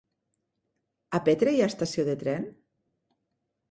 [1.19, 2.53] A Petra hi ha estació de tren?